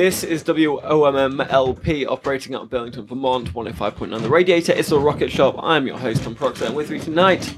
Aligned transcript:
This 0.00 0.24
is 0.24 0.42
WOMMLP 0.44 2.06
operating 2.06 2.54
out 2.54 2.62
of 2.62 2.70
Burlington, 2.70 3.04
Vermont, 3.04 3.52
105.9 3.52 4.22
The 4.22 4.30
Radiator. 4.30 4.72
It's 4.72 4.92
a 4.92 4.98
rocket 4.98 5.30
shop. 5.30 5.56
I'm 5.58 5.86
your 5.86 5.98
host, 5.98 6.24
Tom 6.24 6.34
Proctor, 6.34 6.64
and 6.64 6.74
with 6.74 6.88
me 6.88 6.98
tonight 6.98 7.54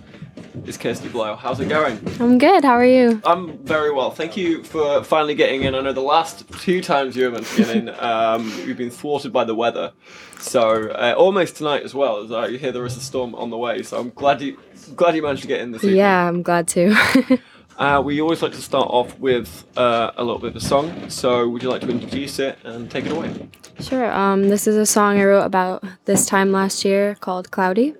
is 0.66 0.76
Kirsty 0.76 1.08
Blow. 1.08 1.36
How's 1.36 1.60
it 1.60 1.68
going? 1.68 2.00
I'm 2.18 2.38
good. 2.38 2.64
How 2.64 2.72
are 2.72 2.84
you? 2.84 3.22
I'm 3.24 3.58
very 3.58 3.92
well. 3.92 4.10
Thank 4.10 4.36
you 4.36 4.64
for 4.64 5.04
finally 5.04 5.36
getting 5.36 5.62
in. 5.62 5.76
I 5.76 5.82
know 5.82 5.92
the 5.92 6.00
last 6.00 6.44
two 6.58 6.82
times 6.82 7.14
you 7.14 7.26
were 7.26 7.30
meant 7.30 7.46
to 7.46 7.56
get 7.58 7.76
in, 7.76 7.88
um, 8.00 8.52
you've 8.66 8.76
been 8.76 8.90
thwarted 8.90 9.32
by 9.32 9.44
the 9.44 9.54
weather. 9.54 9.92
So 10.40 10.88
uh, 10.88 11.14
almost 11.16 11.54
tonight 11.54 11.84
as 11.84 11.94
well. 11.94 12.24
As 12.24 12.32
I 12.32 12.56
hear 12.56 12.72
there 12.72 12.84
is 12.84 12.96
a 12.96 13.00
storm 13.00 13.36
on 13.36 13.50
the 13.50 13.56
way. 13.56 13.84
So 13.84 14.00
I'm 14.00 14.10
glad 14.10 14.42
you 14.42 14.58
glad 14.96 15.14
you 15.14 15.22
managed 15.22 15.42
to 15.42 15.48
get 15.48 15.60
in 15.60 15.70
this 15.70 15.84
evening. 15.84 15.98
Yeah, 15.98 16.26
I'm 16.26 16.42
glad 16.42 16.66
to. 16.68 17.38
Uh, 17.78 18.02
we 18.04 18.20
always 18.20 18.42
like 18.42 18.52
to 18.52 18.60
start 18.62 18.88
off 18.90 19.18
with 19.18 19.64
uh, 19.76 20.12
a 20.16 20.22
little 20.22 20.38
bit 20.38 20.50
of 20.50 20.56
a 20.56 20.60
song. 20.60 21.08
So, 21.10 21.48
would 21.48 21.62
you 21.62 21.70
like 21.70 21.80
to 21.82 21.88
introduce 21.88 22.38
it 22.38 22.58
and 22.64 22.90
take 22.90 23.06
it 23.06 23.12
away? 23.12 23.48
sure. 23.80 24.12
Um, 24.12 24.48
this 24.48 24.66
is 24.66 24.76
a 24.76 24.86
song 24.86 25.18
I 25.18 25.24
wrote 25.24 25.44
about 25.44 25.84
this 26.04 26.26
time 26.26 26.52
last 26.52 26.84
year 26.84 27.16
called 27.16 27.50
Cloudy. 27.50 27.94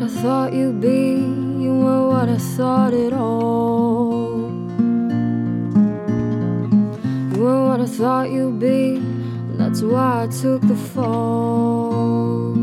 What 0.00 0.10
I 0.10 0.22
thought 0.22 0.52
you'd 0.54 0.80
be. 0.80 1.16
You 1.62 1.78
were 1.78 2.08
what 2.08 2.28
I 2.28 2.38
thought 2.38 2.94
it 2.94 3.12
all. 3.12 4.50
You 7.32 7.42
were 7.42 7.68
what 7.68 7.80
I 7.80 7.86
thought 7.86 8.30
you'd 8.30 8.58
be. 8.58 8.98
That's 9.58 9.82
why 9.82 10.22
I 10.24 10.26
took 10.28 10.62
the 10.62 10.76
fall. 10.94 12.56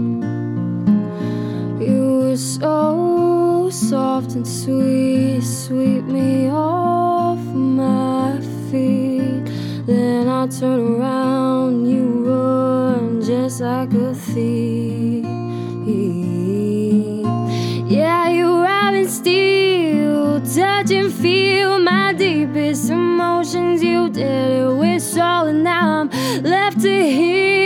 You 1.79 2.19
were 2.21 2.37
so 2.37 3.69
soft 3.71 4.33
and 4.33 4.47
sweet, 4.47 5.41
sweep 5.41 6.05
me 6.05 6.49
off 6.49 7.39
my 7.53 8.39
feet. 8.71 9.45
Then 9.85 10.27
I 10.27 10.47
turn 10.47 10.79
around, 10.79 11.87
you 11.87 12.03
run 12.29 13.21
just 13.21 13.61
like 13.61 13.93
a 13.93 14.15
thief. 14.15 14.76
Touch 20.77 20.91
and 20.91 21.13
feel 21.13 21.79
my 21.79 22.13
deepest 22.13 22.89
emotions. 22.89 23.83
You 23.83 24.09
did 24.09 24.61
it 24.61 24.75
with 24.75 25.01
soul, 25.01 25.47
and 25.47 25.63
now 25.63 26.01
I'm 26.01 26.09
left 26.43 26.81
to 26.81 27.03
heal, 27.11 27.56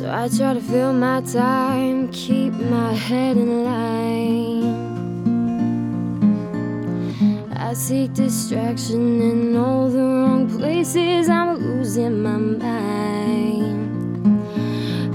So 0.00 0.08
I 0.10 0.28
try 0.28 0.54
to 0.54 0.60
fill 0.62 0.94
my 0.94 1.20
time, 1.20 2.08
keep 2.08 2.54
my 2.54 2.94
head 2.94 3.36
in 3.36 3.64
line. 3.64 4.64
I 7.54 7.74
seek 7.74 8.14
distraction 8.14 9.20
in 9.20 9.54
all 9.56 9.90
the 9.90 9.98
wrong 9.98 10.48
places. 10.56 11.28
I'm 11.28 11.58
losing 11.58 12.22
my 12.22 12.38
mind. 12.38 12.62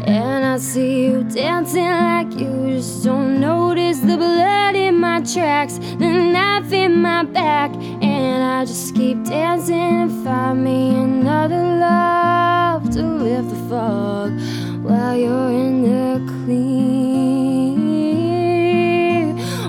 And 0.07 0.45
I 0.45 0.57
see 0.59 1.05
you 1.05 1.23
dancing 1.23 1.89
like 1.89 2.31
you 2.39 2.75
just 2.75 3.03
don't 3.03 3.39
notice 3.41 3.97
the 4.01 4.17
blood 4.17 4.75
in 4.75 4.99
my 4.99 5.21
tracks, 5.21 5.79
the 5.79 6.11
knife 6.31 6.71
in 6.71 7.01
my 7.01 7.23
back. 7.23 7.73
And 7.73 8.43
I 8.43 8.65
just 8.65 8.93
keep 8.93 9.23
dancing 9.23 10.03
and 10.03 10.23
find 10.23 10.63
me 10.63 10.95
another 10.95 11.63
love 11.79 12.91
to 12.91 13.01
lift 13.01 13.49
the 13.49 13.55
fog 13.67 14.64
while 14.85 15.15
you're 15.17 15.49
in 15.49 15.81
the 15.81 16.19
clear. 16.31 16.85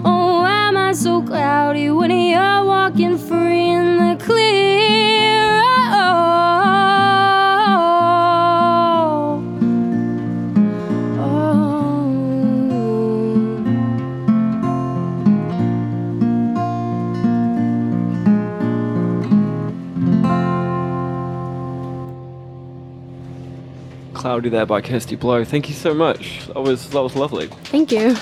Oh, 0.04 0.40
why 0.42 0.68
am 0.68 0.76
I 0.76 0.92
so 0.92 1.22
cloudy 1.22 1.90
when 1.90 2.10
you're 2.10 2.64
walking 2.64 3.16
Cloudy 24.36 24.50
there 24.50 24.66
by 24.66 24.82
Kirsty 24.82 25.16
Blow. 25.16 25.46
Thank 25.46 25.70
you 25.70 25.74
so 25.74 25.94
much. 25.94 26.46
That 26.48 26.60
was 26.60 26.90
that 26.90 27.02
was 27.02 27.16
lovely. 27.16 27.46
Thank 27.72 27.90
you. 27.90 28.14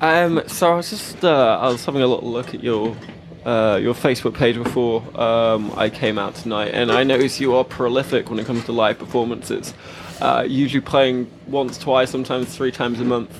Um, 0.00 0.42
so 0.46 0.72
I 0.72 0.76
was 0.76 0.90
just 0.90 1.24
uh, 1.24 1.58
I 1.60 1.66
was 1.66 1.84
having 1.84 2.02
a 2.02 2.06
little 2.06 2.30
look 2.30 2.54
at 2.54 2.62
your 2.62 2.96
uh, 3.44 3.80
your 3.82 3.94
Facebook 3.94 4.34
page 4.34 4.54
before 4.54 5.02
um, 5.20 5.72
I 5.76 5.90
came 5.90 6.18
out 6.18 6.36
tonight, 6.36 6.68
and 6.68 6.92
I 6.92 7.02
noticed 7.02 7.40
you 7.40 7.52
are 7.56 7.64
prolific 7.64 8.30
when 8.30 8.38
it 8.38 8.46
comes 8.46 8.64
to 8.66 8.72
live 8.72 8.96
performances. 8.96 9.74
Uh, 10.20 10.44
usually 10.46 10.80
playing 10.80 11.28
once, 11.48 11.78
twice, 11.78 12.10
sometimes 12.10 12.54
three 12.54 12.70
times 12.70 13.00
a 13.00 13.04
month. 13.04 13.30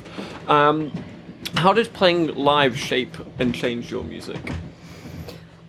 Um, 0.50 0.90
how 1.54 1.72
does 1.72 1.86
playing 1.86 2.34
live 2.34 2.76
shape 2.76 3.16
and 3.38 3.54
change 3.54 3.88
your 3.88 4.02
music? 4.02 4.52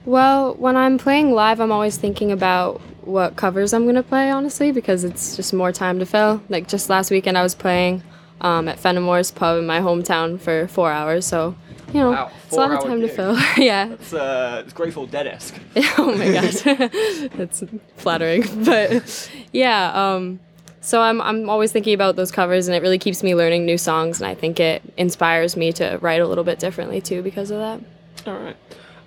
Well, 0.05 0.55
when 0.55 0.75
I'm 0.75 0.97
playing 0.97 1.33
live, 1.33 1.59
I'm 1.59 1.71
always 1.71 1.97
thinking 1.97 2.31
about 2.31 2.81
what 3.05 3.35
covers 3.35 3.73
I'm 3.73 3.85
gonna 3.85 4.03
play, 4.03 4.29
honestly, 4.31 4.71
because 4.71 5.03
it's 5.03 5.35
just 5.35 5.53
more 5.53 5.71
time 5.71 5.99
to 5.99 6.05
fill. 6.05 6.41
Like 6.49 6.67
just 6.67 6.89
last 6.89 7.11
weekend, 7.11 7.37
I 7.37 7.43
was 7.43 7.55
playing 7.55 8.03
um, 8.41 8.67
at 8.67 8.77
Fenimore's 8.77 9.31
Pub 9.31 9.59
in 9.59 9.65
my 9.65 9.79
hometown 9.79 10.39
for 10.39 10.67
four 10.67 10.91
hours, 10.91 11.25
so 11.25 11.55
you 11.93 11.99
know, 11.99 12.11
Wow, 12.11 12.31
it's 12.45 12.53
a 12.53 12.55
lot 12.55 12.71
of 12.71 12.83
time 12.83 13.01
to 13.01 13.07
fill. 13.07 13.37
yeah. 13.57 13.89
It's 13.89 14.13
uh, 14.13 14.63
it's 14.65 14.73
Grateful 14.73 15.05
Dead-esque. 15.05 15.55
oh 15.97 16.15
my 16.17 16.31
god, 16.31 17.31
that's 17.37 17.63
flattering. 17.97 18.43
But 18.63 19.29
yeah, 19.51 19.91
um, 19.93 20.39
so 20.81 21.01
I'm 21.01 21.21
I'm 21.21 21.49
always 21.49 21.71
thinking 21.71 21.93
about 21.93 22.15
those 22.15 22.31
covers, 22.31 22.67
and 22.67 22.75
it 22.75 22.81
really 22.81 22.99
keeps 22.99 23.23
me 23.23 23.35
learning 23.35 23.65
new 23.65 23.77
songs, 23.77 24.19
and 24.19 24.27
I 24.27 24.35
think 24.35 24.59
it 24.59 24.81
inspires 24.97 25.55
me 25.55 25.71
to 25.73 25.97
write 26.01 26.21
a 26.21 26.27
little 26.27 26.43
bit 26.43 26.59
differently 26.59 26.99
too 26.99 27.21
because 27.21 27.51
of 27.51 27.59
that. 27.59 27.79
All 28.27 28.39
right. 28.39 28.57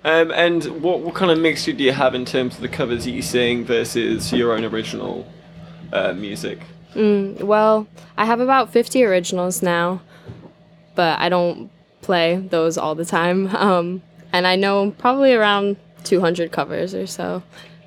Um, 0.03 0.31
and 0.31 0.63
what 0.81 1.01
what 1.01 1.15
kind 1.15 1.31
of 1.31 1.39
mixture 1.39 1.73
do 1.73 1.83
you 1.83 1.91
have 1.91 2.15
in 2.15 2.25
terms 2.25 2.55
of 2.55 2.61
the 2.61 2.69
covers 2.69 3.05
that 3.05 3.11
you 3.11 3.21
sing 3.21 3.65
versus 3.65 4.31
your 4.31 4.53
own 4.53 4.63
original 4.63 5.27
uh, 5.91 6.13
music? 6.13 6.59
Well, 6.95 7.87
I 8.17 8.25
have 8.25 8.39
about 8.39 8.71
50 8.71 9.03
originals 9.03 9.61
now, 9.61 10.01
but 10.95 11.19
I 11.19 11.29
don't 11.29 11.69
play 12.01 12.37
those 12.37 12.77
all 12.77 12.95
the 12.95 13.05
time. 13.05 13.47
Um, 13.55 14.01
and 14.33 14.45
I 14.45 14.55
know 14.55 14.91
probably 14.91 15.33
around 15.33 15.77
200 16.03 16.51
covers 16.51 16.93
or 16.93 17.07
so. 17.07 17.43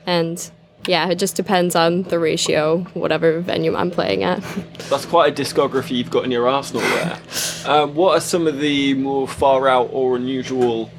And 0.06 0.50
yeah, 0.86 1.08
it 1.08 1.16
just 1.16 1.36
depends 1.36 1.76
on 1.76 2.04
the 2.04 2.18
ratio, 2.18 2.78
whatever 2.94 3.40
venue 3.40 3.76
I'm 3.76 3.90
playing 3.90 4.24
at. 4.24 4.42
That's 4.88 5.04
quite 5.04 5.38
a 5.38 5.42
discography 5.42 5.92
you've 5.92 6.10
got 6.10 6.24
in 6.24 6.30
your 6.30 6.48
arsenal 6.48 6.82
there. 6.82 7.18
Um, 7.66 7.94
what 7.94 8.16
are 8.16 8.20
some 8.20 8.46
of 8.46 8.58
the 8.58 8.94
more 8.94 9.28
far 9.28 9.68
out 9.68 9.90
or 9.92 10.16
unusual 10.16 10.90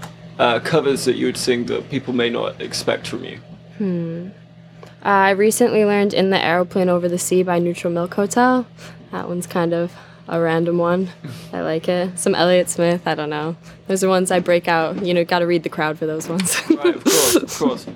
uh, 0.42 0.60
covers 0.60 1.06
that 1.06 1.16
you 1.16 1.28
would 1.28 1.38
sing 1.38 1.68
that 1.68 1.90
people 1.90 2.14
may 2.14 2.30
not 2.30 2.60
expect 2.60 3.08
from 3.08 3.24
you? 3.24 3.40
Uh, 3.80 5.08
I 5.08 5.30
recently 5.32 5.86
learned 5.86 6.14
In 6.14 6.32
the 6.32 6.44
Aeroplane 6.44 6.90
Over 6.90 7.08
the 7.08 7.18
Sea 7.20 7.44
by 7.44 7.60
Neutral 7.60 7.94
Milk 7.94 8.16
Hotel. 8.16 8.66
That 9.12 9.30
one's 9.30 9.48
kind 9.48 9.74
of 9.74 9.94
a 10.28 10.42
random 10.42 10.78
one. 10.78 11.10
I 11.54 11.62
like 11.62 11.88
it. 11.88 12.18
Some 12.18 12.34
Elliott 12.34 12.70
Smith, 12.70 13.08
I 13.08 13.14
don't 13.14 13.30
know. 13.30 13.56
Those 13.88 14.04
are 14.04 14.10
ones 14.10 14.32
I 14.32 14.40
break 14.40 14.68
out. 14.68 15.06
You 15.06 15.14
know, 15.14 15.24
gotta 15.24 15.46
read 15.46 15.64
the 15.64 15.70
crowd 15.70 16.00
for 16.00 16.08
those 16.08 16.28
ones. 16.28 16.60
right, 16.70 16.96
of 16.96 17.04
course, 17.04 17.36
of 17.36 17.58
course. 17.60 17.88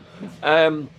Um, 0.44 0.90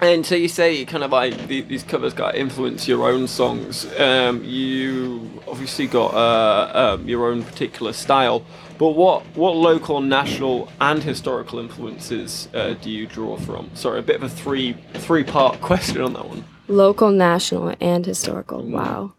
and 0.00 0.24
so 0.26 0.34
you 0.34 0.48
say 0.48 0.84
kind 0.84 1.04
of 1.04 1.12
like 1.12 1.46
the, 1.46 1.62
these 1.62 1.82
covers 1.82 2.14
got 2.14 2.34
influence 2.34 2.88
your 2.88 3.08
own 3.08 3.26
songs. 3.26 3.86
Um, 3.98 4.42
you 4.44 5.42
obviously 5.46 5.86
got 5.86 6.14
uh, 6.14 6.94
um, 6.94 7.08
your 7.08 7.26
own 7.30 7.42
particular 7.42 7.92
style, 7.92 8.44
but 8.78 8.90
what 8.90 9.24
what 9.36 9.54
local, 9.56 10.00
national, 10.00 10.70
and 10.80 11.02
historical 11.02 11.58
influences 11.58 12.48
uh, 12.54 12.74
do 12.74 12.90
you 12.90 13.06
draw 13.06 13.36
from? 13.36 13.70
Sorry, 13.74 13.98
a 13.98 14.02
bit 14.02 14.16
of 14.16 14.22
a 14.24 14.28
three 14.28 14.76
three 14.94 15.24
part 15.24 15.60
question 15.60 16.00
on 16.00 16.12
that 16.14 16.26
one. 16.28 16.44
Local, 16.66 17.10
national, 17.10 17.74
and 17.80 18.04
historical. 18.04 18.62
Wow. 18.62 19.12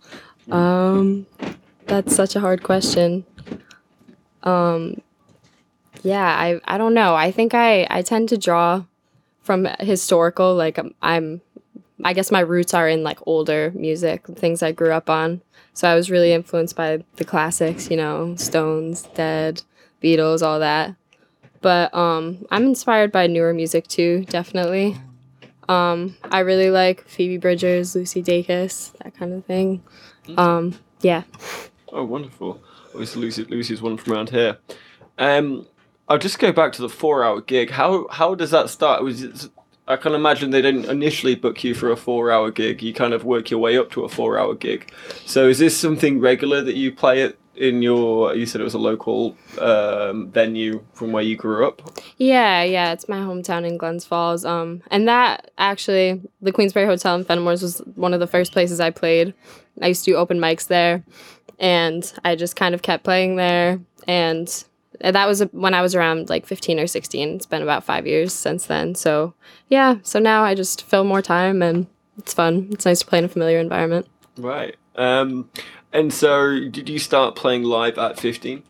Um, 0.51 1.27
that's 1.85 2.15
such 2.15 2.35
a 2.35 2.39
hard 2.39 2.63
question. 2.63 3.25
Um, 4.43 5.01
yeah, 6.03 6.27
I 6.27 6.59
I 6.65 6.77
don't 6.77 6.93
know. 6.93 7.15
I 7.15 7.31
think 7.31 7.53
I 7.53 7.87
I 7.89 8.01
tend 8.01 8.29
to 8.29 8.37
draw 8.37 8.83
from 9.41 9.67
historical. 9.79 10.55
Like 10.55 10.77
um, 10.77 10.93
I'm, 11.01 11.41
I 12.03 12.13
guess 12.13 12.31
my 12.31 12.41
roots 12.41 12.73
are 12.73 12.89
in 12.89 13.03
like 13.03 13.19
older 13.25 13.71
music, 13.75 14.25
things 14.27 14.61
I 14.61 14.71
grew 14.71 14.91
up 14.91 15.09
on. 15.09 15.41
So 15.75 15.87
I 15.87 15.93
was 15.93 16.09
really 16.09 16.33
influenced 16.33 16.75
by 16.75 17.03
the 17.17 17.23
classics. 17.23 17.91
You 17.91 17.97
know, 17.97 18.35
Stones, 18.37 19.03
Dead, 19.13 19.61
Beatles, 20.01 20.41
all 20.41 20.59
that. 20.59 20.95
But 21.61 21.93
um, 21.93 22.45
I'm 22.49 22.65
inspired 22.65 23.11
by 23.11 23.27
newer 23.27 23.53
music 23.53 23.87
too, 23.87 24.25
definitely. 24.25 24.97
Um, 25.67 26.15
I 26.23 26.39
really 26.39 26.69
like 26.69 27.07
Phoebe 27.07 27.37
Bridgers, 27.37 27.95
Lucy 27.95 28.21
Dacus, 28.21 28.95
that 28.99 29.15
kind 29.15 29.33
of 29.33 29.45
thing. 29.45 29.83
Um, 30.37 30.79
yeah. 31.01 31.23
Oh, 31.91 32.03
wonderful. 32.03 32.61
Obviously, 32.91 33.21
Lucy, 33.21 33.43
Lucy's 33.45 33.81
one 33.81 33.97
from 33.97 34.13
around 34.13 34.29
here. 34.29 34.57
Um, 35.17 35.65
I'll 36.07 36.19
just 36.19 36.37
go 36.37 36.51
back 36.51 36.73
to 36.73 36.81
the 36.81 36.89
four-hour 36.89 37.41
gig. 37.41 37.71
How 37.71 38.07
how 38.09 38.35
does 38.35 38.51
that 38.51 38.69
start? 38.69 39.03
Was 39.03 39.23
it, 39.23 39.49
I 39.87 39.97
can 39.97 40.13
imagine 40.13 40.49
they 40.49 40.61
didn't 40.61 40.85
initially 40.85 41.35
book 41.35 41.63
you 41.63 41.75
for 41.75 41.91
a 41.91 41.95
four-hour 41.95 42.51
gig. 42.51 42.81
You 42.81 42.93
kind 42.93 43.13
of 43.13 43.23
work 43.23 43.51
your 43.51 43.59
way 43.59 43.77
up 43.77 43.91
to 43.91 44.03
a 44.03 44.09
four-hour 44.09 44.55
gig. 44.55 44.91
So 45.25 45.47
is 45.47 45.59
this 45.59 45.77
something 45.77 46.19
regular 46.19 46.61
that 46.61 46.75
you 46.75 46.91
play 46.91 47.21
it 47.21 47.37
in 47.55 47.83
your? 47.83 48.35
You 48.35 48.47
said 48.47 48.61
it 48.61 48.63
was 48.63 48.73
a 48.73 48.79
local 48.79 49.37
um, 49.61 50.29
venue 50.31 50.83
from 50.93 51.11
where 51.11 51.23
you 51.23 51.35
grew 51.35 51.67
up. 51.67 51.83
Yeah, 52.17 52.63
yeah, 52.63 52.93
it's 52.93 53.07
my 53.07 53.17
hometown 53.17 53.65
in 53.65 53.77
Glens 53.77 54.05
Falls. 54.05 54.43
Um, 54.43 54.81
and 54.89 55.07
that 55.07 55.51
actually, 55.59 56.19
the 56.41 56.51
Queensbury 56.51 56.87
Hotel 56.87 57.15
in 57.15 57.23
Fenimores 57.23 57.61
was 57.61 57.79
one 57.93 58.13
of 58.13 58.19
the 58.19 58.27
first 58.27 58.53
places 58.53 58.79
I 58.79 58.89
played. 58.89 59.35
I 59.81 59.87
used 59.87 60.03
to 60.05 60.11
do 60.11 60.17
open 60.17 60.39
mics 60.39 60.67
there, 60.67 61.03
and 61.59 62.11
I 62.23 62.35
just 62.35 62.55
kind 62.55 62.73
of 62.73 62.81
kept 62.81 63.03
playing 63.03 63.35
there. 63.35 63.79
And 64.07 64.65
that 65.01 65.27
was 65.27 65.41
when 65.51 65.73
I 65.73 65.81
was 65.81 65.95
around 65.95 66.29
like 66.29 66.45
15 66.45 66.79
or 66.79 66.87
16. 66.87 67.35
It's 67.35 67.45
been 67.45 67.61
about 67.61 67.83
five 67.83 68.05
years 68.07 68.33
since 68.33 68.65
then. 68.65 68.95
So 68.95 69.33
yeah, 69.69 69.95
so 70.03 70.19
now 70.19 70.43
I 70.43 70.55
just 70.55 70.83
fill 70.83 71.03
more 71.03 71.21
time, 71.21 71.61
and 71.61 71.87
it's 72.17 72.33
fun. 72.33 72.69
It's 72.71 72.85
nice 72.85 72.99
to 72.99 73.05
play 73.05 73.19
in 73.19 73.25
a 73.25 73.29
familiar 73.29 73.59
environment. 73.59 74.07
Right. 74.37 74.75
Um, 74.95 75.49
and 75.93 76.13
so, 76.13 76.69
did 76.69 76.89
you 76.89 76.99
start 76.99 77.35
playing 77.35 77.63
live 77.63 77.97
at 77.97 78.19
fifteen? 78.19 78.63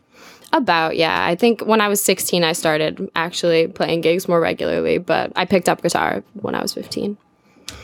About, 0.52 0.96
yeah. 0.96 1.26
I 1.26 1.34
think 1.34 1.66
when 1.66 1.80
I 1.80 1.88
was 1.88 2.00
16, 2.02 2.44
I 2.44 2.52
started 2.52 3.10
actually 3.16 3.66
playing 3.66 4.00
gigs 4.00 4.28
more 4.28 4.40
regularly, 4.40 4.96
but 4.96 5.32
I 5.34 5.44
picked 5.44 5.68
up 5.68 5.82
guitar 5.82 6.22
when 6.34 6.54
I 6.54 6.62
was 6.62 6.72
15. 6.72 7.18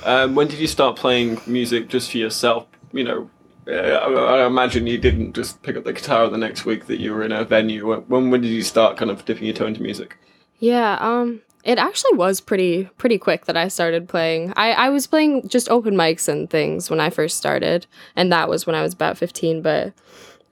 Um, 0.05 0.35
when 0.37 0.47
did 0.47 0.59
you 0.59 0.69
start 0.69 0.97
playing 0.97 1.41
music 1.47 1.89
just 1.89 2.13
for 2.13 2.19
yourself? 2.19 2.67
You 2.93 3.05
know, 3.05 3.31
I, 3.67 3.71
I 3.71 4.47
imagine 4.47 4.87
you 4.87 4.99
didn't 4.99 5.35
just 5.35 5.63
pick 5.63 5.77
up 5.77 5.85
the 5.85 5.93
guitar 5.93 6.29
the 6.29 6.39
next 6.39 6.65
week 6.65 6.87
that 6.87 7.01
you 7.01 7.13
were 7.13 7.23
in 7.23 7.33
a 7.33 7.45
venue. 7.45 8.03
When, 8.07 8.31
when 8.31 8.41
did 8.41 8.49
you 8.49 8.63
start 8.63 8.97
kind 8.97 9.11
of 9.11 9.25
dipping 9.25 9.45
your 9.45 9.55
toe 9.55 9.67
into 9.67 9.83
music? 9.83 10.17
Yeah, 10.59 10.97
um, 11.01 11.43
it 11.65 11.79
actually 11.79 12.17
was 12.17 12.41
pretty 12.41 12.85
pretty 12.99 13.19
quick 13.19 13.47
that 13.47 13.57
I 13.57 13.69
started 13.69 14.09
playing. 14.09 14.53
I, 14.57 14.73
I 14.73 14.89
was 14.91 15.07
playing 15.07 15.49
just 15.49 15.69
open 15.69 15.95
mics 15.95 16.29
and 16.29 16.51
things 16.51 16.91
when 16.91 17.01
I 17.01 17.11
first 17.11 17.37
started, 17.37 17.87
and 18.17 18.33
that 18.33 18.49
was 18.49 18.67
when 18.67 18.77
I 18.77 18.83
was 18.83 18.95
about 18.95 19.17
15, 19.17 19.63
but 19.63 19.93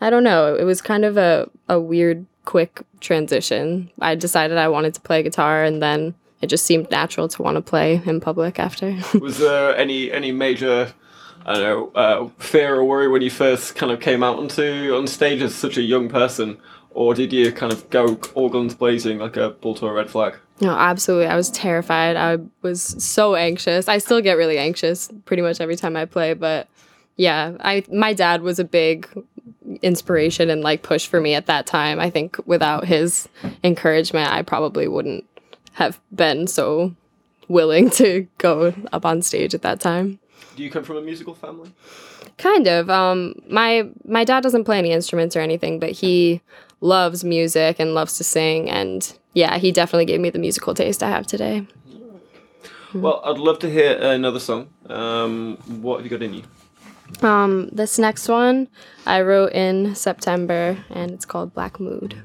I 0.00 0.10
don't 0.10 0.24
know. 0.24 0.54
It 0.54 0.64
was 0.64 0.80
kind 0.80 1.04
of 1.04 1.16
a, 1.16 1.48
a 1.68 1.80
weird, 1.80 2.26
quick 2.44 2.82
transition. 3.00 3.90
I 4.00 4.14
decided 4.14 4.56
I 4.56 4.68
wanted 4.68 4.94
to 4.94 5.00
play 5.00 5.22
guitar, 5.22 5.64
and 5.64 5.82
then 5.82 6.14
it 6.40 6.46
just 6.46 6.64
seemed 6.64 6.90
natural 6.90 7.28
to 7.28 7.42
want 7.42 7.56
to 7.56 7.60
play 7.60 8.00
in 8.04 8.20
public 8.20 8.58
after. 8.58 8.96
Was 9.20 9.38
there 9.38 9.76
any 9.76 10.10
any 10.10 10.32
major 10.32 10.92
I 11.50 11.54
don't 11.54 11.62
know 11.62 12.00
uh, 12.00 12.28
fear 12.38 12.76
or 12.76 12.84
worry 12.84 13.08
when 13.08 13.22
you 13.22 13.30
first 13.30 13.74
kind 13.74 13.90
of 13.90 13.98
came 13.98 14.22
out 14.22 14.38
onto 14.38 14.94
on 14.94 15.08
stage 15.08 15.42
as 15.42 15.52
such 15.52 15.76
a 15.76 15.82
young 15.82 16.08
person, 16.08 16.58
or 16.90 17.12
did 17.12 17.32
you 17.32 17.50
kind 17.50 17.72
of 17.72 17.90
go 17.90 18.20
all 18.34 18.48
guns 18.48 18.72
blazing 18.72 19.18
like 19.18 19.36
a 19.36 19.50
bull 19.50 19.74
to 19.74 19.86
a 19.86 19.92
red 19.92 20.08
flag? 20.08 20.36
no, 20.60 20.72
absolutely. 20.72 21.26
I 21.26 21.36
was 21.36 21.50
terrified. 21.50 22.16
I 22.16 22.38
was 22.62 22.82
so 23.02 23.34
anxious. 23.34 23.88
I 23.88 23.98
still 23.98 24.20
get 24.20 24.36
really 24.36 24.58
anxious 24.58 25.10
pretty 25.24 25.42
much 25.42 25.60
every 25.60 25.74
time 25.74 25.96
I 25.96 26.04
play, 26.04 26.34
but 26.34 26.68
yeah, 27.16 27.54
I 27.60 27.82
my 27.92 28.12
dad 28.12 28.42
was 28.42 28.60
a 28.60 28.64
big 28.64 29.08
inspiration 29.82 30.50
and 30.50 30.62
like 30.62 30.82
push 30.82 31.06
for 31.06 31.20
me 31.20 31.34
at 31.34 31.46
that 31.46 31.66
time. 31.66 31.98
I 31.98 32.10
think 32.10 32.36
without 32.46 32.84
his 32.84 33.28
encouragement, 33.64 34.30
I 34.30 34.42
probably 34.42 34.86
wouldn't 34.86 35.24
have 35.72 35.98
been 36.14 36.46
so 36.46 36.94
willing 37.48 37.90
to 37.90 38.28
go 38.38 38.72
up 38.92 39.04
on 39.04 39.22
stage 39.22 39.52
at 39.52 39.62
that 39.62 39.80
time. 39.80 40.20
Do 40.56 40.62
you 40.62 40.70
come 40.70 40.84
from 40.84 40.96
a 40.96 41.00
musical 41.00 41.34
family? 41.34 41.70
Kind 42.38 42.66
of. 42.66 42.90
Um, 42.90 43.34
my 43.48 43.88
my 44.04 44.24
dad 44.24 44.42
doesn't 44.42 44.64
play 44.64 44.78
any 44.78 44.90
instruments 44.90 45.36
or 45.36 45.40
anything, 45.40 45.78
but 45.78 45.90
he 45.90 46.40
loves 46.80 47.24
music 47.24 47.76
and 47.78 47.94
loves 47.94 48.16
to 48.18 48.24
sing. 48.24 48.68
And 48.70 49.12
yeah, 49.34 49.58
he 49.58 49.72
definitely 49.72 50.06
gave 50.06 50.20
me 50.20 50.30
the 50.30 50.38
musical 50.38 50.74
taste 50.74 51.02
I 51.02 51.10
have 51.10 51.26
today. 51.26 51.66
Well, 52.92 53.20
I'd 53.24 53.38
love 53.38 53.60
to 53.60 53.70
hear 53.70 53.96
another 54.00 54.40
song. 54.40 54.68
Um, 54.86 55.56
what 55.80 55.98
have 55.98 56.04
you 56.04 56.10
got 56.10 56.22
in 56.22 56.34
you? 56.34 56.42
Um, 57.22 57.68
this 57.70 57.98
next 57.98 58.28
one 58.28 58.68
I 59.06 59.20
wrote 59.22 59.52
in 59.52 59.94
September, 59.94 60.76
and 60.90 61.12
it's 61.12 61.24
called 61.24 61.54
Black 61.54 61.78
Mood. 61.78 62.20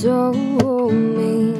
Console 0.00 0.90
me. 0.90 1.52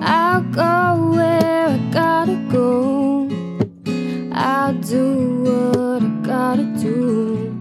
I'll 0.00 0.42
go 0.42 1.10
where 1.14 1.68
I 1.68 1.78
gotta 1.92 2.36
go. 2.50 3.28
I'll 4.32 4.74
do 4.74 5.42
what 5.44 6.02
I 6.02 6.08
gotta 6.26 6.64
do 6.80 7.60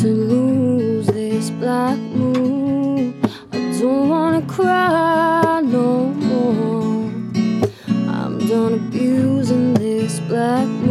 to 0.00 0.08
lose 0.08 1.06
this 1.06 1.50
black 1.50 1.98
moon. 1.98 3.14
I 3.52 3.58
don't 3.78 4.08
wanna 4.08 4.42
cry 4.46 5.60
no 5.62 6.06
more. 6.30 7.12
I'm 8.08 8.38
done 8.48 8.74
abusing 8.74 9.74
this 9.74 10.18
black 10.20 10.66
moon. 10.66 10.85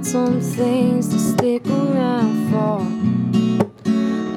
Got 0.00 0.06
some 0.06 0.40
things 0.40 1.08
to 1.08 1.18
stick 1.18 1.66
around 1.66 2.50
for. 2.50 2.80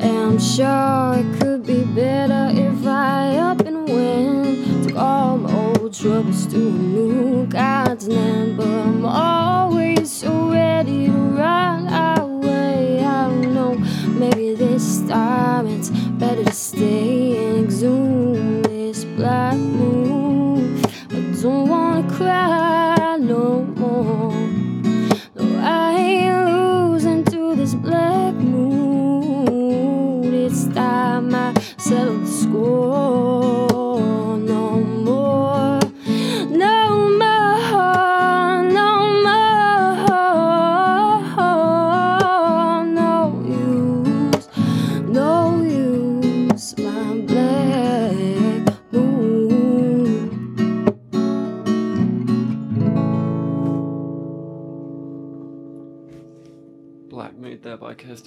And 0.01 0.17
I'm 0.17 0.39
sure 0.39 1.15
it 1.15 1.39
could 1.39 1.65
be 1.65 1.85
better 1.85 2.49
if 2.51 2.85
I 2.85 3.37
up 3.37 3.61
and 3.61 3.87
went. 3.87 4.87
Took 4.87 4.97
all 4.97 5.37
my 5.37 5.53
old 5.53 5.93
troubles 5.93 6.47
to 6.47 6.57
a 6.57 6.71
new 6.71 7.47
continent. 7.47 8.57
But 8.57 8.67
I'm 8.67 9.05
always 9.05 10.11
so 10.11 10.49
ready 10.51 11.07
to 11.07 11.13
run 11.13 11.87
away. 11.87 12.99
I 12.99 13.29
don't 13.29 13.53
know, 13.53 13.75
maybe 14.09 14.55
this 14.55 15.01
time 15.07 15.67
it's 15.67 15.89
better 15.89 16.43
to 16.43 16.51
stay 16.51 17.22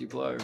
Blow. 0.09 0.39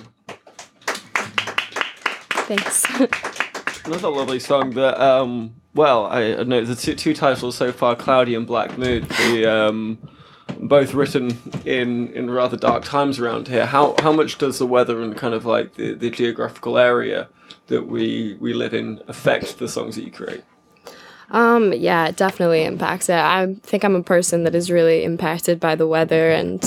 Thanks. 2.47 2.85
Another 3.85 4.09
lovely 4.09 4.39
song 4.39 4.71
that, 4.71 5.01
um, 5.01 5.55
well, 5.75 6.07
I 6.07 6.35
I 6.37 6.43
know 6.45 6.65
the 6.65 6.77
two, 6.77 6.95
two 6.95 7.15
titles 7.15 7.57
so 7.57 7.73
far, 7.73 7.97
Cloudy 7.97 8.35
and 8.35 8.47
Black 8.47 8.79
Mood, 8.79 9.09
the, 9.09 9.47
um, 9.47 9.99
both 10.59 10.95
written 10.95 11.39
in, 11.65 12.13
in 12.13 12.31
rather 12.31 12.57
dark 12.57 12.85
times 12.85 13.19
around 13.19 13.49
here. 13.49 13.67
How 13.67 13.95
how 14.01 14.13
much 14.13 14.39
does 14.39 14.59
the 14.59 14.67
weather 14.67 15.01
and 15.03 15.17
kind 15.17 15.35
of 15.35 15.45
like 15.45 15.75
the, 15.75 15.95
the 15.95 16.11
geographical 16.11 16.79
area 16.79 17.29
that 17.69 17.87
we 17.87 18.37
we 18.41 18.53
live 18.53 18.75
in 18.75 19.01
affect 19.09 19.59
the 19.59 19.69
songs 19.69 19.97
that 19.97 20.05
you 20.05 20.13
create? 20.13 20.45
Um, 21.31 21.73
yeah, 21.73 22.09
it 22.09 22.17
definitely 22.17 22.65
impacts 22.65 23.09
it. 23.09 23.17
I 23.17 23.55
think 23.63 23.85
I'm 23.85 23.97
a 23.97 24.03
person 24.03 24.45
that 24.45 24.55
is 24.55 24.71
really 24.71 25.03
impacted 25.03 25.59
by 25.59 25.75
the 25.75 25.87
weather 25.87 26.31
and 26.31 26.63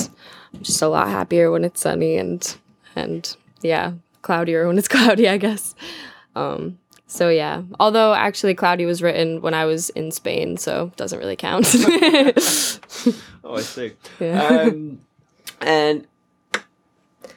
I'm 0.52 0.62
just 0.62 0.82
a 0.82 0.88
lot 0.88 1.08
happier 1.08 1.52
when 1.52 1.64
it's 1.64 1.80
sunny 1.80 2.16
and 2.16 2.56
and 2.96 3.36
yeah, 3.62 3.92
cloudier 4.22 4.66
when 4.66 4.78
it's 4.78 4.88
cloudy, 4.96 5.28
I 5.28 5.36
guess. 5.36 5.74
Um, 6.34 6.78
so 7.06 7.28
yeah. 7.28 7.62
Although 7.78 8.14
actually 8.14 8.54
Cloudy 8.54 8.84
was 8.84 9.02
written 9.02 9.40
when 9.40 9.54
I 9.54 9.64
was 9.64 9.90
in 9.90 10.10
Spain, 10.10 10.56
so 10.56 10.86
it 10.86 10.96
doesn't 10.96 11.18
really 11.18 11.36
count. 11.36 11.66
Oh, 13.46 13.54
I 13.54 13.60
see. 13.60 13.92
Yeah. 14.18 14.42
Um, 14.42 15.00
and 15.60 16.04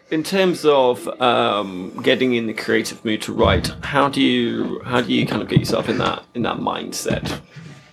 in 0.10 0.24
terms 0.24 0.66
of 0.66 1.08
um, 1.22 1.96
getting 2.02 2.34
in 2.34 2.48
the 2.48 2.54
creative 2.54 3.06
mood 3.06 3.22
to 3.24 3.34
write, 3.34 3.68
how 3.84 4.10
do 4.10 4.20
you 4.20 4.82
how 4.86 5.02
do 5.02 5.14
you 5.14 5.28
kind 5.28 5.42
of 5.44 5.48
get 5.48 5.60
yourself 5.60 5.88
in 5.88 6.00
that 6.00 6.24
in 6.34 6.42
that 6.42 6.58
mindset? 6.58 7.40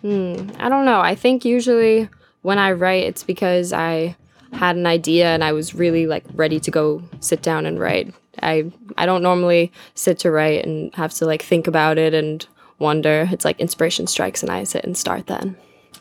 I 0.02 0.68
don't 0.68 0.84
know. 0.86 1.00
I 1.00 1.14
think 1.14 1.44
usually 1.44 2.08
when 2.42 2.58
I 2.58 2.72
write, 2.72 3.04
it's 3.04 3.22
because 3.22 3.72
I 3.72 4.16
had 4.56 4.76
an 4.76 4.86
idea 4.86 5.26
and 5.26 5.44
I 5.44 5.52
was 5.52 5.74
really 5.74 6.06
like 6.06 6.24
ready 6.34 6.58
to 6.60 6.70
go 6.70 7.02
sit 7.20 7.42
down 7.42 7.66
and 7.66 7.78
write. 7.78 8.12
I 8.42 8.70
I 8.98 9.06
don't 9.06 9.22
normally 9.22 9.72
sit 9.94 10.18
to 10.20 10.30
write 10.30 10.64
and 10.64 10.94
have 10.94 11.12
to 11.14 11.26
like 11.26 11.42
think 11.42 11.66
about 11.66 11.98
it 11.98 12.14
and 12.14 12.46
wonder. 12.78 13.28
It's 13.30 13.44
like 13.44 13.60
inspiration 13.60 14.06
strikes 14.06 14.42
and 14.42 14.50
I 14.50 14.64
sit 14.64 14.84
and 14.84 14.96
start 14.96 15.26
then. 15.26 15.56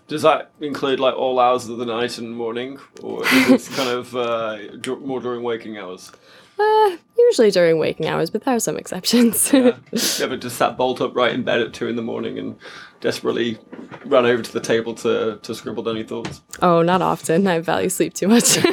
Does 0.07 0.21
that 0.21 0.51
include 0.61 0.99
like 0.99 1.15
all 1.15 1.39
hours 1.39 1.67
of 1.67 1.77
the 1.77 1.85
night 1.85 2.17
and 2.19 2.35
morning, 2.35 2.79
or 3.01 3.25
is 3.25 3.67
it 3.67 3.73
kind 3.75 3.89
of 3.89 4.15
uh, 4.15 4.57
more 4.97 5.19
during 5.19 5.41
waking 5.41 5.77
hours? 5.77 6.11
Uh, 6.57 6.97
usually 7.17 7.51
during 7.51 7.77
waking 7.79 8.07
hours, 8.07 8.29
but 8.29 8.43
there 8.43 8.55
are 8.55 8.59
some 8.59 8.77
exceptions. 8.77 9.51
Yeah. 9.51 9.75
you 9.91 10.23
ever 10.23 10.37
just 10.37 10.57
sat 10.57 10.77
bolt 10.77 11.01
upright 11.01 11.33
in 11.33 11.43
bed 11.43 11.61
at 11.61 11.73
two 11.73 11.87
in 11.87 11.95
the 11.95 12.01
morning 12.01 12.37
and 12.37 12.55
desperately 13.01 13.57
run 14.05 14.25
over 14.25 14.41
to 14.41 14.53
the 14.53 14.61
table 14.61 14.93
to, 14.95 15.37
to 15.41 15.53
scribble 15.55 15.83
down 15.83 15.97
your 15.97 16.05
thoughts? 16.05 16.41
oh, 16.61 16.81
not 16.81 17.01
often. 17.01 17.45
I 17.47 17.59
value 17.59 17.89
sleep 17.89 18.13
too 18.13 18.27
much. 18.27 18.57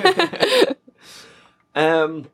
Um, 1.75 2.29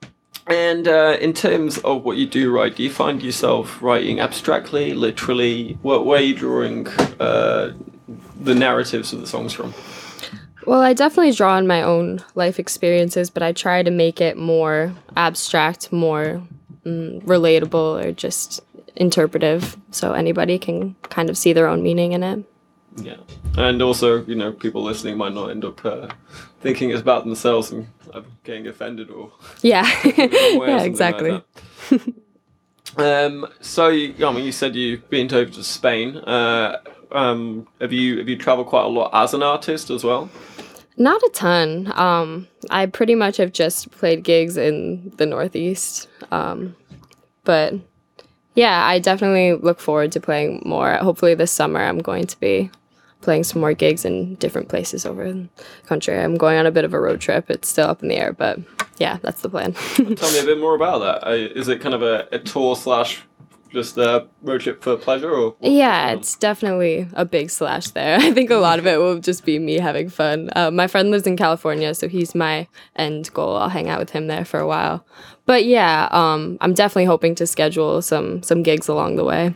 and 0.46 0.88
uh, 0.88 1.16
in 1.20 1.32
terms 1.34 1.78
of 1.78 2.04
what 2.04 2.16
you 2.16 2.26
do 2.26 2.50
write, 2.50 2.76
do 2.76 2.82
you 2.82 2.90
find 2.90 3.22
yourself 3.22 3.82
writing 3.82 4.18
abstractly, 4.18 4.94
literally? 4.94 5.78
Where, 5.82 6.00
where 6.00 6.18
are 6.18 6.22
you 6.22 6.34
drawing 6.34 6.88
uh, 7.20 7.74
the 8.40 8.54
narratives 8.54 9.12
of 9.12 9.20
the 9.20 9.26
songs 9.26 9.52
from? 9.52 9.74
Well, 10.68 10.82
I 10.82 10.92
definitely 10.92 11.32
draw 11.32 11.54
on 11.54 11.66
my 11.66 11.80
own 11.80 12.22
life 12.34 12.58
experiences, 12.58 13.30
but 13.30 13.42
I 13.42 13.52
try 13.52 13.82
to 13.82 13.90
make 13.90 14.20
it 14.20 14.36
more 14.36 14.94
abstract, 15.16 15.90
more 15.90 16.42
mm, 16.84 17.22
relatable, 17.22 18.04
or 18.04 18.12
just 18.12 18.60
interpretive, 18.94 19.78
so 19.92 20.12
anybody 20.12 20.58
can 20.58 20.94
kind 21.04 21.30
of 21.30 21.38
see 21.38 21.54
their 21.54 21.68
own 21.68 21.82
meaning 21.82 22.12
in 22.12 22.22
it. 22.22 22.44
Yeah. 22.96 23.16
And 23.56 23.80
also, 23.80 24.22
you 24.26 24.34
know, 24.34 24.52
people 24.52 24.82
listening 24.82 25.16
might 25.16 25.32
not 25.32 25.52
end 25.52 25.64
up 25.64 25.82
uh, 25.86 26.08
thinking 26.60 26.90
it's 26.90 27.00
about 27.00 27.24
themselves 27.24 27.72
and 27.72 27.86
uh, 28.12 28.20
getting 28.44 28.66
offended 28.66 29.08
or 29.08 29.32
Yeah, 29.62 29.86
yeah, 30.04 30.12
something 30.12 30.58
like 30.58 30.84
exactly. 30.84 31.42
um, 32.98 33.46
so, 33.62 33.88
you, 33.88 34.26
I 34.26 34.32
mean, 34.34 34.44
you 34.44 34.52
said 34.52 34.76
you've 34.76 35.08
been 35.08 35.32
over 35.32 35.50
to 35.50 35.64
Spain. 35.64 36.18
Uh, 36.18 36.82
um, 37.12 37.66
have 37.80 37.92
you 37.92 38.18
have 38.18 38.28
you 38.28 38.36
traveled 38.36 38.66
quite 38.66 38.84
a 38.84 38.88
lot 38.88 39.10
as 39.12 39.34
an 39.34 39.42
artist 39.42 39.90
as 39.90 40.04
well? 40.04 40.30
Not 40.96 41.22
a 41.22 41.30
ton. 41.32 41.92
Um, 41.94 42.48
I 42.70 42.86
pretty 42.86 43.14
much 43.14 43.36
have 43.36 43.52
just 43.52 43.90
played 43.92 44.24
gigs 44.24 44.56
in 44.56 45.12
the 45.16 45.26
Northeast. 45.26 46.08
Um, 46.32 46.74
but 47.44 47.74
yeah, 48.54 48.84
I 48.84 48.98
definitely 48.98 49.54
look 49.54 49.78
forward 49.78 50.10
to 50.12 50.20
playing 50.20 50.62
more. 50.66 50.94
Hopefully, 50.94 51.34
this 51.34 51.52
summer 51.52 51.80
I'm 51.80 52.00
going 52.00 52.26
to 52.26 52.40
be 52.40 52.70
playing 53.20 53.44
some 53.44 53.60
more 53.60 53.74
gigs 53.74 54.04
in 54.04 54.34
different 54.36 54.68
places 54.68 55.06
over 55.06 55.32
the 55.32 55.48
country. 55.86 56.18
I'm 56.18 56.36
going 56.36 56.58
on 56.58 56.66
a 56.66 56.72
bit 56.72 56.84
of 56.84 56.94
a 56.94 57.00
road 57.00 57.20
trip. 57.20 57.48
It's 57.48 57.68
still 57.68 57.88
up 57.88 58.02
in 58.02 58.08
the 58.08 58.16
air, 58.16 58.32
but 58.32 58.58
yeah, 58.98 59.18
that's 59.22 59.42
the 59.42 59.48
plan. 59.48 59.72
Tell 59.94 60.32
me 60.32 60.40
a 60.40 60.44
bit 60.44 60.58
more 60.58 60.74
about 60.74 60.98
that. 60.98 61.28
Uh, 61.28 61.34
it 61.34 61.80
kind 61.80 61.94
of 61.94 62.02
a, 62.02 62.26
a 62.32 62.38
tour 62.40 62.74
slash 62.74 63.22
just 63.70 63.96
a 63.98 64.26
road 64.42 64.60
trip 64.60 64.82
for 64.82 64.96
pleasure, 64.96 65.30
or 65.30 65.56
Yeah, 65.60 66.12
it's 66.12 66.36
definitely 66.36 67.08
a 67.14 67.24
big 67.24 67.50
slash 67.50 67.88
there. 67.90 68.18
I 68.20 68.32
think 68.32 68.50
a 68.50 68.56
lot 68.56 68.78
of 68.78 68.86
it 68.86 68.98
will 68.98 69.18
just 69.18 69.44
be 69.44 69.58
me 69.58 69.78
having 69.78 70.08
fun. 70.08 70.50
Uh, 70.54 70.70
my 70.70 70.86
friend 70.86 71.10
lives 71.10 71.26
in 71.26 71.36
California, 71.36 71.94
so 71.94 72.08
he's 72.08 72.34
my 72.34 72.66
end 72.96 73.32
goal. 73.32 73.56
I'll 73.56 73.68
hang 73.68 73.88
out 73.88 73.98
with 73.98 74.10
him 74.10 74.26
there 74.26 74.44
for 74.44 74.60
a 74.60 74.66
while. 74.66 75.04
But 75.46 75.64
yeah, 75.64 76.08
um, 76.10 76.58
I'm 76.60 76.74
definitely 76.74 77.06
hoping 77.06 77.34
to 77.36 77.46
schedule 77.46 78.02
some 78.02 78.42
some 78.42 78.62
gigs 78.62 78.88
along 78.88 79.16
the 79.16 79.24
way. 79.24 79.54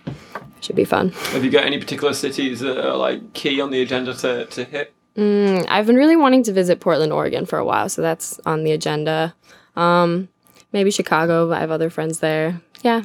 Should 0.60 0.76
be 0.76 0.84
fun. 0.84 1.10
Have 1.10 1.44
you 1.44 1.50
got 1.50 1.64
any 1.64 1.78
particular 1.78 2.14
cities 2.14 2.60
that 2.60 2.78
are 2.78 2.96
like 2.96 3.32
key 3.32 3.60
on 3.60 3.70
the 3.70 3.82
agenda 3.82 4.14
to, 4.14 4.46
to 4.46 4.64
hit? 4.64 4.94
Mm, 5.16 5.66
I've 5.68 5.86
been 5.86 5.96
really 5.96 6.16
wanting 6.16 6.44
to 6.44 6.52
visit 6.52 6.80
Portland, 6.80 7.12
Oregon 7.12 7.44
for 7.46 7.58
a 7.58 7.64
while, 7.64 7.88
so 7.88 8.00
that's 8.00 8.40
on 8.46 8.64
the 8.64 8.72
agenda. 8.72 9.34
Um, 9.76 10.28
maybe 10.72 10.90
Chicago. 10.90 11.52
I 11.52 11.58
have 11.60 11.70
other 11.70 11.90
friends 11.90 12.20
there. 12.20 12.60
Yeah, 12.82 13.02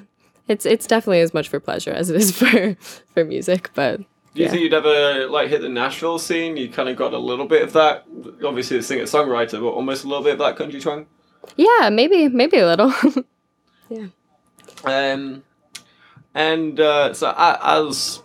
it's 0.48 0.66
it's 0.66 0.88
definitely 0.88 1.22
as 1.22 1.34
much 1.34 1.48
for 1.50 1.60
pleasure 1.60 1.92
as 1.92 2.10
it 2.10 2.16
is 2.16 2.32
for 2.38 2.76
for 3.14 3.24
music. 3.26 3.70
But 3.74 3.98
Do 4.00 4.06
you 4.34 4.46
Yeah. 4.46 4.50
think 4.52 4.62
you'd 4.64 4.74
ever 4.74 5.28
like 5.30 5.50
hit 5.50 5.62
the 5.62 5.70
Nashville 5.70 6.20
scene? 6.20 6.58
You 6.58 6.70
kind 6.70 6.90
of 6.90 6.96
got 6.96 7.14
a 7.14 7.18
little 7.18 7.48
bit 7.48 7.64
of 7.64 7.74
that, 7.74 8.06
obviously 8.46 8.78
a 8.78 8.84
singer 8.84 9.04
songwriter, 9.04 9.60
but 9.60 9.68
almost 9.70 10.04
a 10.04 10.08
little 10.08 10.24
bit 10.24 10.34
of 10.34 10.40
that 10.40 10.56
country 10.58 10.80
twang. 10.80 11.08
yeah, 11.56 11.90
maybe 11.90 12.28
maybe 12.30 12.58
a 12.60 12.66
little. 12.68 12.94
yeah. 13.90 14.08
Um, 14.86 15.44
and 16.34 16.80
uh, 16.80 17.14
so 17.14 17.34
as 17.38 18.22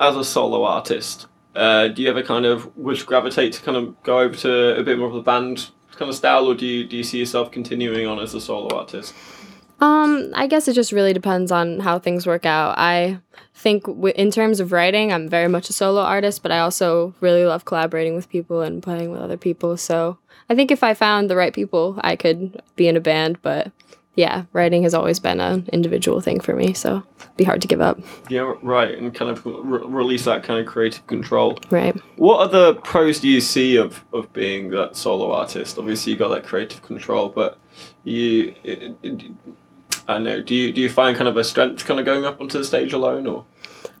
as 0.00 0.16
a 0.16 0.24
solo 0.24 0.64
artist, 0.64 1.26
uh, 1.56 1.88
do 1.88 2.02
you 2.02 2.10
ever 2.10 2.22
kind 2.22 2.44
of 2.46 2.76
wish 2.76 3.02
gravitate 3.02 3.52
to 3.54 3.62
kind 3.62 3.76
of 3.76 4.00
go 4.02 4.20
over 4.20 4.34
to 4.36 4.76
a 4.78 4.82
bit 4.82 4.98
more 4.98 5.08
of 5.08 5.14
the 5.14 5.22
band 5.22 5.70
kind 5.96 6.08
of 6.10 6.14
style, 6.16 6.46
or 6.46 6.54
do 6.54 6.66
you 6.66 6.84
do 6.84 6.96
you 6.96 7.02
see 7.02 7.18
yourself 7.18 7.50
continuing 7.50 8.06
on 8.06 8.18
as 8.20 8.34
a 8.34 8.40
solo 8.40 8.76
artist? 8.76 9.14
Um, 9.80 10.32
I 10.34 10.46
guess 10.46 10.66
it 10.66 10.74
just 10.74 10.92
really 10.92 11.12
depends 11.12 11.52
on 11.52 11.80
how 11.80 11.98
things 11.98 12.26
work 12.26 12.44
out. 12.44 12.76
I 12.78 13.20
think 13.54 13.84
w- 13.84 14.14
in 14.16 14.30
terms 14.30 14.60
of 14.60 14.72
writing, 14.72 15.12
I'm 15.12 15.28
very 15.28 15.48
much 15.48 15.70
a 15.70 15.72
solo 15.72 16.00
artist, 16.00 16.42
but 16.42 16.50
I 16.50 16.58
also 16.58 17.14
really 17.20 17.44
love 17.44 17.64
collaborating 17.64 18.14
with 18.16 18.28
people 18.28 18.60
and 18.62 18.82
playing 18.82 19.10
with 19.10 19.20
other 19.20 19.36
people. 19.36 19.76
So 19.76 20.18
I 20.50 20.54
think 20.54 20.70
if 20.70 20.82
I 20.82 20.94
found 20.94 21.30
the 21.30 21.36
right 21.36 21.54
people, 21.54 21.98
I 22.02 22.16
could 22.16 22.60
be 22.74 22.88
in 22.88 22.96
a 22.96 23.00
band. 23.00 23.40
But 23.42 23.70
yeah, 24.16 24.46
writing 24.52 24.82
has 24.82 24.94
always 24.94 25.20
been 25.20 25.40
an 25.40 25.68
individual 25.72 26.20
thing 26.20 26.40
for 26.40 26.54
me, 26.54 26.72
so 26.72 27.04
it'd 27.20 27.36
be 27.36 27.44
hard 27.44 27.62
to 27.62 27.68
give 27.68 27.80
up. 27.80 28.00
Yeah, 28.28 28.54
right, 28.62 28.98
and 28.98 29.14
kind 29.14 29.30
of 29.30 29.46
re- 29.46 29.80
release 29.84 30.24
that 30.24 30.42
kind 30.42 30.58
of 30.58 30.66
creative 30.66 31.06
control. 31.06 31.56
Right. 31.70 31.96
What 32.16 32.40
other 32.40 32.74
pros 32.74 33.20
do 33.20 33.28
you 33.28 33.40
see 33.40 33.76
of, 33.76 34.04
of 34.12 34.32
being 34.32 34.70
that 34.70 34.96
solo 34.96 35.30
artist? 35.30 35.78
Obviously, 35.78 36.14
you 36.14 36.18
got 36.18 36.30
that 36.30 36.42
creative 36.44 36.82
control, 36.82 37.28
but 37.28 37.58
you, 38.02 38.56
it, 38.64 38.96
it, 39.04 39.22
I 40.08 40.18
know. 40.18 40.42
Do 40.42 40.54
you 40.54 40.72
do 40.72 40.80
you 40.80 40.88
find 40.88 41.16
kind 41.16 41.28
of 41.28 41.36
a 41.36 41.44
strength 41.44 41.84
kind 41.84 42.00
of 42.00 42.06
going 42.06 42.24
up 42.24 42.40
onto 42.40 42.58
the 42.58 42.64
stage 42.64 42.92
alone, 42.92 43.26
or? 43.26 43.44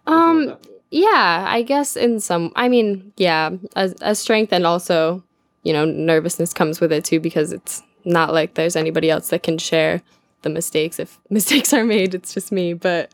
Um. 0.06 0.56
Yeah, 0.90 1.44
I 1.46 1.62
guess 1.62 1.96
in 1.96 2.18
some. 2.18 2.50
I 2.56 2.68
mean, 2.68 3.12
yeah, 3.18 3.50
a, 3.76 3.94
a 4.00 4.14
strength 4.14 4.54
and 4.54 4.66
also, 4.66 5.22
you 5.62 5.74
know, 5.74 5.84
nervousness 5.84 6.54
comes 6.54 6.80
with 6.80 6.92
it 6.92 7.04
too 7.04 7.20
because 7.20 7.52
it's 7.52 7.82
not 8.06 8.32
like 8.32 8.54
there's 8.54 8.74
anybody 8.74 9.10
else 9.10 9.28
that 9.28 9.42
can 9.42 9.58
share 9.58 10.00
the 10.42 10.48
mistakes 10.48 10.98
if 10.98 11.20
mistakes 11.30 11.74
are 11.74 11.84
made. 11.84 12.14
It's 12.14 12.34
just 12.34 12.50
me, 12.50 12.72
but. 12.72 13.12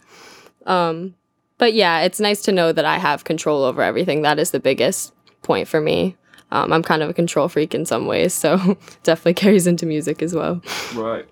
Um, 0.66 1.14
but 1.58 1.74
yeah, 1.74 2.00
it's 2.00 2.20
nice 2.20 2.42
to 2.42 2.52
know 2.52 2.72
that 2.72 2.84
I 2.84 2.98
have 2.98 3.24
control 3.24 3.64
over 3.64 3.82
everything. 3.82 4.22
That 4.22 4.38
is 4.38 4.50
the 4.50 4.60
biggest 4.60 5.12
point 5.42 5.68
for 5.68 5.80
me. 5.80 6.16
Um, 6.50 6.72
I'm 6.72 6.82
kind 6.82 7.02
of 7.02 7.10
a 7.10 7.14
control 7.14 7.48
freak 7.48 7.74
in 7.74 7.86
some 7.86 8.06
ways, 8.06 8.34
so 8.34 8.78
definitely 9.02 9.34
carries 9.34 9.66
into 9.66 9.86
music 9.86 10.22
as 10.22 10.34
well. 10.34 10.62
Right. 10.94 11.26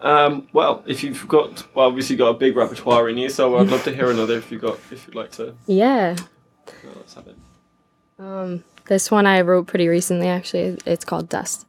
Um, 0.00 0.46
well, 0.52 0.84
if 0.86 1.02
you've 1.02 1.26
got, 1.26 1.64
well, 1.74 1.86
obviously 1.88 2.16
got 2.16 2.28
a 2.28 2.34
big 2.34 2.56
repertoire 2.56 3.08
in 3.08 3.18
you, 3.18 3.28
so 3.28 3.56
I'd 3.56 3.68
love 3.68 3.82
to 3.84 3.94
hear 3.94 4.10
another 4.10 4.36
if 4.36 4.52
you've 4.52 4.62
got, 4.62 4.78
if 4.90 5.06
you'd 5.06 5.16
like 5.16 5.32
to. 5.32 5.54
Yeah. 5.66 6.16
let's 6.84 7.14
have 7.14 7.26
it. 7.26 7.36
Um, 8.18 8.64
this 8.86 9.10
one 9.10 9.26
I 9.26 9.40
wrote 9.40 9.66
pretty 9.66 9.88
recently, 9.88 10.28
actually. 10.28 10.78
It's 10.86 11.04
called 11.04 11.28
Dust. 11.28 11.66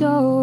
be 0.00 0.39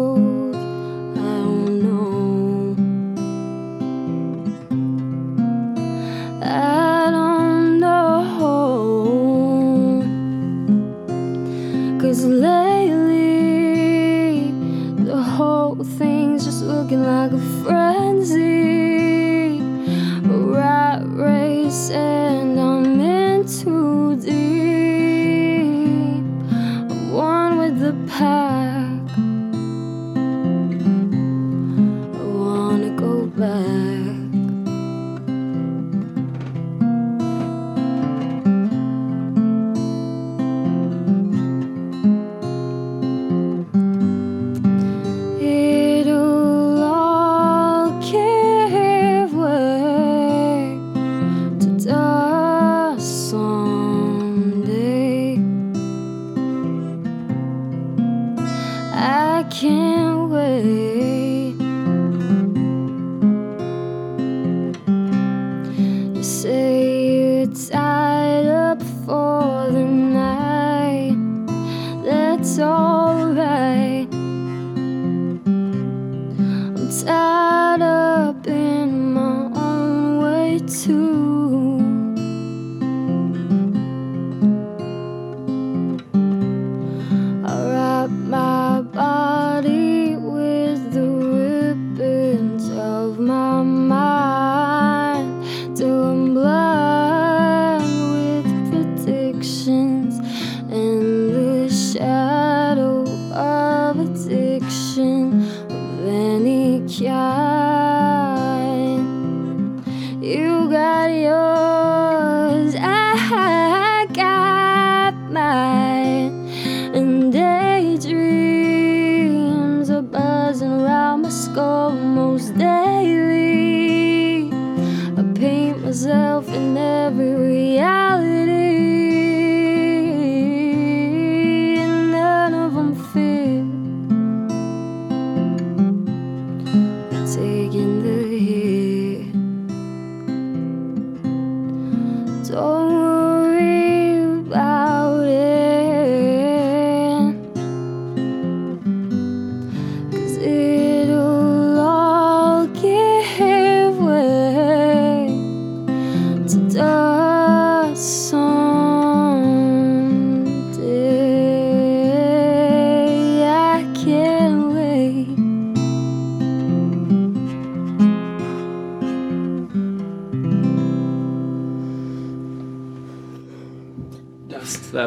addiction 104.98 105.27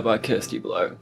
By 0.02 0.18
Kirsty 0.18 0.60
Blow. 0.60 0.96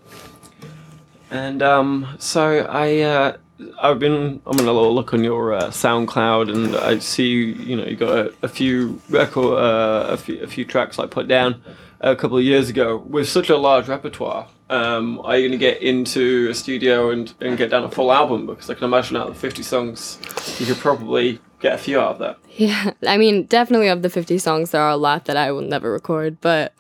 And 1.32 1.62
um, 1.62 2.16
so 2.20 2.66
I, 2.70 3.00
uh, 3.00 3.38
I've 3.82 4.00
been 4.00 4.42
I'm 4.46 4.58
gonna 4.58 4.72
look 4.72 5.14
on 5.14 5.24
your 5.24 5.54
uh, 5.54 5.68
SoundCloud 5.68 6.54
and 6.54 6.76
I 6.76 7.00
see 7.00 7.52
you 7.52 7.76
know 7.76 7.86
you 7.86 7.96
got 7.96 8.18
a, 8.18 8.34
a 8.42 8.48
few 8.48 9.02
record 9.10 9.58
uh, 9.58 10.08
a 10.10 10.18
few 10.18 10.42
a 10.42 10.48
few 10.48 10.66
tracks 10.66 10.98
like 10.98 11.12
put 11.12 11.28
down 11.28 11.62
a 12.02 12.16
couple 12.16 12.38
of 12.38 12.44
years 12.44 12.70
ago 12.70 12.98
with 12.98 13.28
such 13.28 13.50
a 13.50 13.58
large 13.58 13.88
repertoire. 13.88 14.48
Um, 14.70 15.20
are 15.24 15.38
you 15.38 15.50
gonna 15.50 15.58
get 15.58 15.82
into 15.82 16.48
a 16.50 16.54
studio 16.54 17.10
and, 17.10 17.34
and 17.42 17.58
get 17.58 17.72
down 17.72 17.84
a 17.84 17.90
full 17.90 18.12
album? 18.12 18.46
Because 18.46 18.70
I 18.70 18.76
can 18.76 18.86
imagine 18.86 19.18
out 19.18 19.28
of 19.28 19.34
the 19.34 19.40
50 19.40 19.64
songs, 19.64 20.20
you 20.60 20.66
could 20.66 20.78
probably 20.78 21.40
get 21.60 21.74
a 21.74 21.78
few 21.78 22.00
out 22.00 22.14
of 22.14 22.20
that. 22.20 22.38
Yeah, 22.60 22.92
I 23.08 23.18
mean, 23.18 23.46
definitely 23.46 23.88
of 23.88 24.02
the 24.02 24.10
50 24.10 24.38
songs, 24.38 24.72
there 24.72 24.82
are 24.82 24.90
a 24.90 24.98
lot 24.98 25.26
that 25.26 25.38
I 25.38 25.50
will 25.54 25.62
never 25.62 25.94
record. 25.94 26.42
But 26.42 26.74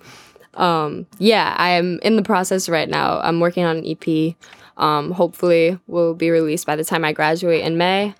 um, 0.59 1.07
yeah, 1.17 1.55
I 1.57 1.69
am 1.71 1.99
in 2.03 2.15
the 2.15 2.21
process 2.21 2.69
right 2.69 2.89
now. 2.89 3.19
I'm 3.21 3.39
working 3.39 3.63
on 3.65 3.77
an 3.77 3.85
EP. 3.87 4.35
Um, 4.77 5.11
hopefully, 5.11 5.77
will 5.87 6.13
be 6.13 6.29
released 6.29 6.65
by 6.67 6.75
the 6.75 6.83
time 6.85 7.03
I 7.03 7.11
graduate 7.13 7.65
in 7.65 7.77
May. 7.77 8.13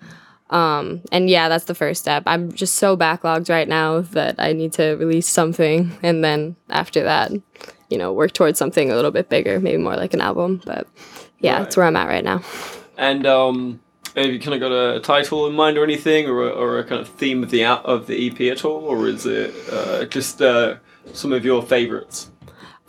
Um, 0.50 1.02
and 1.12 1.30
yeah, 1.30 1.48
that's 1.48 1.66
the 1.66 1.74
first 1.76 2.00
step. 2.02 2.24
I'm 2.26 2.50
just 2.52 2.74
so 2.74 2.96
backlogged 2.96 3.48
right 3.48 3.68
now 3.68 4.00
that 4.00 4.34
I 4.38 4.52
need 4.52 4.72
to 4.74 4.94
release 4.96 5.28
something, 5.28 5.92
and 6.02 6.24
then 6.24 6.56
after 6.68 7.04
that, 7.04 7.30
you 7.88 7.96
know, 7.98 8.12
work 8.12 8.32
towards 8.32 8.58
something 8.58 8.90
a 8.90 8.96
little 8.96 9.10
bit 9.12 9.28
bigger, 9.28 9.60
maybe 9.60 9.78
more 9.78 9.96
like 9.96 10.12
an 10.14 10.20
album. 10.20 10.60
But 10.66 10.88
yeah, 11.38 11.52
Right. 11.52 11.58
that's 11.62 11.76
where 11.76 11.86
I'm 11.86 11.96
at 11.96 12.08
right 12.08 12.24
now. 12.24 12.42
And 12.98 13.26
um, 13.26 13.80
have 14.16 14.26
you 14.26 14.40
kind 14.40 14.54
of 14.54 14.60
got 14.60 14.72
a 14.72 15.00
title 15.00 15.46
in 15.46 15.54
mind 15.54 15.78
or 15.78 15.84
anything, 15.84 16.26
or 16.26 16.42
a, 16.42 16.50
or 16.50 16.78
a 16.78 16.84
kind 16.84 17.00
of 17.00 17.08
theme 17.08 17.42
of 17.42 17.50
the 17.50 17.64
of 17.64 18.06
the 18.06 18.26
EP 18.28 18.40
at 18.52 18.64
all, 18.64 18.82
or 18.84 19.06
is 19.08 19.24
it 19.26 19.54
uh, 19.72 20.04
just 20.06 20.42
uh, 20.42 20.76
some 21.12 21.32
of 21.32 21.44
your 21.44 21.62
favorites? 21.62 22.29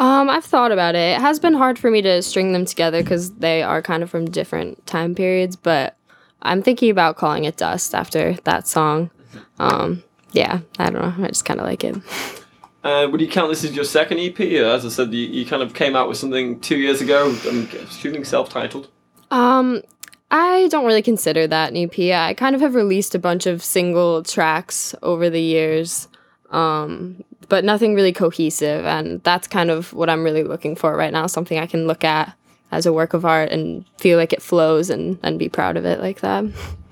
Um, 0.01 0.31
I've 0.31 0.43
thought 0.43 0.71
about 0.71 0.95
it. 0.95 1.17
It 1.17 1.21
has 1.21 1.39
been 1.39 1.53
hard 1.53 1.77
for 1.77 1.91
me 1.91 2.01
to 2.01 2.23
string 2.23 2.53
them 2.53 2.65
together 2.65 3.03
because 3.03 3.33
they 3.35 3.61
are 3.61 3.83
kind 3.83 4.01
of 4.01 4.09
from 4.09 4.25
different 4.25 4.83
time 4.87 5.13
periods, 5.13 5.55
but 5.55 5.95
I'm 6.41 6.63
thinking 6.63 6.89
about 6.89 7.17
calling 7.17 7.43
it 7.43 7.57
Dust 7.57 7.93
after 7.93 8.33
that 8.45 8.67
song. 8.67 9.11
Um, 9.59 10.01
yeah, 10.31 10.61
I 10.79 10.89
don't 10.89 11.03
know. 11.03 11.23
I 11.23 11.27
just 11.27 11.45
kind 11.45 11.59
of 11.59 11.67
like 11.67 11.83
it. 11.83 11.95
Uh, 12.83 13.07
would 13.11 13.21
you 13.21 13.27
count 13.27 13.47
this 13.47 13.63
as 13.63 13.75
your 13.75 13.85
second 13.85 14.17
EP? 14.17 14.39
As 14.39 14.83
I 14.83 14.89
said, 14.89 15.13
you, 15.13 15.27
you 15.27 15.45
kind 15.45 15.61
of 15.61 15.75
came 15.75 15.95
out 15.95 16.09
with 16.09 16.17
something 16.17 16.59
two 16.61 16.77
years 16.77 16.99
ago. 16.99 17.27
I'm 17.47 17.69
assuming 17.75 18.23
self-titled. 18.23 18.87
Um, 19.29 19.83
I 20.31 20.67
don't 20.69 20.87
really 20.87 21.03
consider 21.03 21.45
that 21.45 21.71
an 21.71 21.77
EP. 21.77 22.11
I 22.11 22.33
kind 22.33 22.55
of 22.55 22.61
have 22.61 22.73
released 22.73 23.13
a 23.13 23.19
bunch 23.19 23.45
of 23.45 23.63
single 23.63 24.23
tracks 24.23 24.95
over 25.03 25.29
the 25.29 25.39
years, 25.39 26.07
um, 26.49 27.23
but 27.51 27.65
nothing 27.65 27.93
really 27.93 28.13
cohesive. 28.13 28.85
And 28.85 29.21
that's 29.23 29.45
kind 29.45 29.69
of 29.69 29.91
what 29.91 30.09
I'm 30.09 30.23
really 30.23 30.45
looking 30.45 30.73
for 30.73 30.95
right 30.95 31.11
now 31.11 31.27
something 31.27 31.59
I 31.59 31.67
can 31.67 31.85
look 31.85 32.05
at 32.05 32.33
as 32.71 32.85
a 32.85 32.93
work 32.93 33.13
of 33.13 33.25
art 33.25 33.51
and 33.51 33.83
feel 33.97 34.17
like 34.17 34.31
it 34.31 34.41
flows 34.41 34.89
and, 34.89 35.19
and 35.21 35.37
be 35.37 35.49
proud 35.49 35.75
of 35.75 35.83
it 35.83 35.99
like 35.99 36.21
that. 36.21 36.45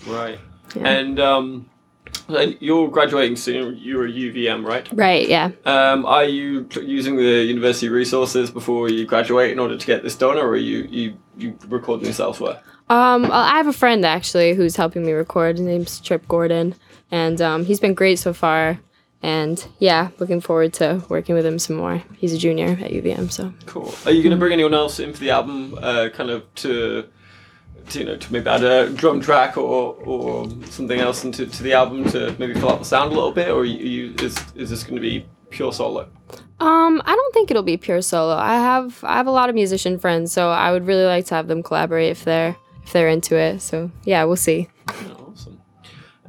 Right. 0.06 0.38
Yeah. 0.76 0.86
And 0.86 1.18
um, 1.18 1.70
and 2.28 2.58
you're 2.60 2.90
graduating 2.90 3.38
soon. 3.38 3.78
You're 3.78 4.08
a 4.08 4.12
UVM, 4.12 4.66
right? 4.66 4.86
Right, 4.92 5.30
yeah. 5.30 5.52
Um, 5.66 6.06
are 6.06 6.26
you 6.26 6.68
using 6.82 7.16
the 7.16 7.46
university 7.46 7.88
resources 7.88 8.52
before 8.52 8.90
you 8.90 9.06
graduate 9.06 9.52
in 9.52 9.60
order 9.60 9.78
to 9.78 9.88
get 9.88 10.04
this 10.04 10.18
done, 10.18 10.38
or 10.38 10.50
are 10.50 10.58
you 10.58 10.80
you, 10.90 11.18
you 11.38 11.58
recording 11.70 12.06
this 12.06 12.20
elsewhere? 12.20 12.62
Um, 12.90 13.32
I 13.32 13.56
have 13.56 13.68
a 13.68 13.74
friend 13.74 14.04
actually 14.04 14.56
who's 14.56 14.76
helping 14.76 15.06
me 15.06 15.14
record. 15.14 15.58
His 15.58 15.66
name's 15.66 16.02
Trip 16.02 16.28
Gordon, 16.28 16.76
and 17.12 17.42
um, 17.42 17.64
he's 17.64 17.80
been 17.80 17.94
great 17.94 18.20
so 18.20 18.34
far. 18.34 18.80
And 19.22 19.66
yeah, 19.80 20.10
looking 20.20 20.40
forward 20.40 20.74
to 20.76 21.04
working 21.10 21.36
with 21.36 21.46
him 21.46 21.60
some 21.60 21.76
more. 21.76 22.02
He's 22.18 22.34
a 22.34 22.38
junior 22.38 22.68
at 22.68 22.92
UVM, 22.92 23.32
so 23.32 23.54
Cool. 23.66 23.94
Are 24.06 24.12
you 24.12 24.24
going 24.24 24.32
to 24.32 24.38
bring 24.38 24.54
anyone 24.54 24.74
else 24.74 25.00
in 25.00 25.14
for 25.14 25.20
the 25.20 25.32
album, 25.32 25.78
uh, 25.82 26.10
kind 26.14 26.30
of 26.30 26.44
to, 26.56 27.06
to 27.90 28.00
you 28.00 28.06
know, 28.06 28.16
to 28.16 28.34
maybe 28.34 28.48
add 28.48 28.64
a 28.64 28.90
drum 28.90 29.20
track 29.20 29.58
or 29.58 29.96
or 29.96 30.50
something 30.70 31.00
else 31.00 31.26
into 31.26 31.46
to 31.46 31.64
the 31.64 31.74
album 31.74 32.06
to 32.12 32.34
maybe 32.40 32.54
fill 32.54 32.72
out 32.72 32.80
the 32.80 32.86
sound 32.86 33.12
a 33.12 33.16
little 33.16 33.34
bit, 33.34 33.50
or 33.50 33.62
are 33.62 33.66
you, 33.66 33.78
you 33.78 34.16
is 34.24 34.38
is 34.56 34.70
this 34.70 34.84
going 34.84 34.96
to 34.96 35.02
be 35.02 35.26
pure 35.50 35.74
solo? 35.74 36.08
Um, 36.62 37.02
I 37.06 37.16
don't 37.16 37.34
think 37.34 37.52
it'll 37.52 37.64
be 37.64 37.78
pure 37.78 38.02
solo. 38.02 38.36
I 38.36 38.56
have 38.56 39.04
I 39.04 39.18
have 39.18 39.28
a 39.28 39.32
lot 39.32 39.50
of 39.50 39.56
musician 39.56 40.00
friends, 40.00 40.32
so 40.32 40.50
I 40.50 40.72
would 40.72 40.88
really 40.88 41.06
like 41.06 41.26
to 41.28 41.36
have 41.36 41.48
them 41.48 41.62
collaborate 41.62 42.12
if 42.12 42.24
they're 42.24 42.56
if 42.84 42.94
they're 42.94 43.10
into 43.10 43.36
it. 43.36 43.62
So 43.62 43.92
yeah, 44.06 44.24
we'll 44.24 44.38
see. 44.38 44.70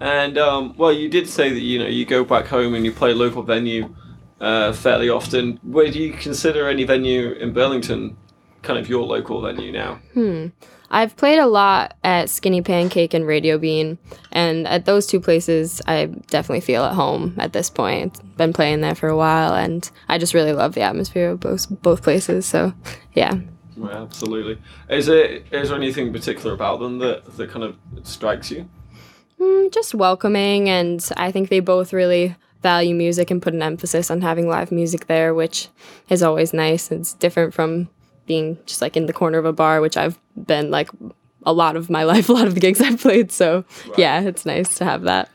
And 0.00 0.38
um, 0.38 0.74
well, 0.76 0.92
you 0.92 1.08
did 1.08 1.28
say 1.28 1.50
that 1.50 1.60
you 1.60 1.78
know 1.78 1.86
you 1.86 2.06
go 2.06 2.24
back 2.24 2.46
home 2.46 2.74
and 2.74 2.84
you 2.84 2.92
play 2.92 3.12
local 3.12 3.42
venue 3.42 3.94
uh, 4.40 4.72
fairly 4.72 5.10
often. 5.10 5.60
Where 5.62 5.90
do 5.90 5.98
you 5.98 6.12
consider 6.12 6.68
any 6.68 6.84
venue 6.84 7.32
in 7.32 7.52
Burlington 7.52 8.16
kind 8.62 8.78
of 8.78 8.88
your 8.88 9.04
local 9.04 9.42
venue 9.42 9.72
now? 9.72 10.00
Hmm. 10.14 10.48
I've 10.92 11.16
played 11.16 11.38
a 11.38 11.46
lot 11.46 11.96
at 12.02 12.30
Skinny 12.30 12.62
Pancake 12.62 13.14
and 13.14 13.24
Radio 13.24 13.58
Bean, 13.58 13.98
and 14.32 14.66
at 14.66 14.86
those 14.86 15.06
two 15.06 15.20
places, 15.20 15.80
I 15.86 16.06
definitely 16.06 16.62
feel 16.62 16.82
at 16.82 16.94
home 16.94 17.36
at 17.38 17.52
this 17.52 17.70
point. 17.70 18.18
Been 18.36 18.52
playing 18.52 18.80
there 18.80 18.96
for 18.96 19.08
a 19.08 19.16
while, 19.16 19.54
and 19.54 19.88
I 20.08 20.18
just 20.18 20.34
really 20.34 20.52
love 20.52 20.74
the 20.74 20.80
atmosphere 20.80 21.30
of 21.30 21.40
both 21.40 21.68
both 21.82 22.02
places. 22.02 22.44
So, 22.44 22.74
yeah. 23.14 23.38
Right, 23.76 23.94
absolutely. 23.94 24.58
Is 24.88 25.06
it 25.06 25.46
is 25.52 25.68
there 25.68 25.76
anything 25.76 26.12
particular 26.12 26.54
about 26.54 26.80
them 26.80 26.98
that 26.98 27.36
that 27.36 27.50
kind 27.50 27.64
of 27.64 27.76
strikes 28.02 28.50
you? 28.50 28.68
Mm, 29.40 29.72
just 29.72 29.94
welcoming, 29.94 30.68
and 30.68 31.06
I 31.16 31.32
think 31.32 31.48
they 31.48 31.60
both 31.60 31.92
really 31.92 32.36
value 32.62 32.94
music 32.94 33.30
and 33.30 33.40
put 33.40 33.54
an 33.54 33.62
emphasis 33.62 34.10
on 34.10 34.20
having 34.20 34.46
live 34.46 34.70
music 34.70 35.06
there, 35.06 35.32
which 35.32 35.68
is 36.10 36.22
always 36.22 36.52
nice. 36.52 36.90
It's 36.90 37.14
different 37.14 37.54
from 37.54 37.88
being 38.26 38.58
just 38.66 38.82
like 38.82 38.96
in 38.96 39.06
the 39.06 39.14
corner 39.14 39.38
of 39.38 39.46
a 39.46 39.52
bar, 39.52 39.80
which 39.80 39.96
I've 39.96 40.18
been 40.36 40.70
like 40.70 40.90
a 41.44 41.52
lot 41.54 41.74
of 41.76 41.88
my 41.88 42.04
life, 42.12 42.28
a 42.28 42.32
lot 42.32 42.46
of 42.46 42.54
the 42.54 42.60
gigs 42.60 42.80
I've 42.80 43.00
played. 43.00 43.32
So 43.32 43.64
yeah, 43.96 44.20
it's 44.20 44.44
nice 44.44 44.74
to 44.76 44.84
have 44.84 45.02
that. 45.02 45.30